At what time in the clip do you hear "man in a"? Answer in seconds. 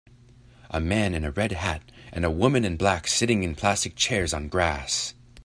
0.79-1.29